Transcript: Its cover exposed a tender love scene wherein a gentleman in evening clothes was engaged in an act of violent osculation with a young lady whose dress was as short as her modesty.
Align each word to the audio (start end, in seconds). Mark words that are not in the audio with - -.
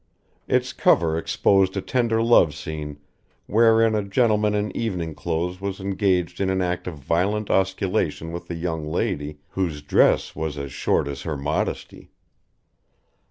Its 0.47 0.73
cover 0.73 1.15
exposed 1.15 1.77
a 1.77 1.79
tender 1.81 2.23
love 2.23 2.55
scene 2.55 2.97
wherein 3.45 3.93
a 3.93 4.01
gentleman 4.01 4.55
in 4.55 4.75
evening 4.75 5.13
clothes 5.13 5.61
was 5.61 5.79
engaged 5.79 6.41
in 6.41 6.49
an 6.49 6.59
act 6.59 6.87
of 6.87 6.95
violent 6.95 7.51
osculation 7.51 8.31
with 8.31 8.49
a 8.49 8.55
young 8.55 8.83
lady 8.87 9.37
whose 9.49 9.83
dress 9.83 10.35
was 10.35 10.57
as 10.57 10.71
short 10.71 11.07
as 11.07 11.21
her 11.21 11.37
modesty. 11.37 12.09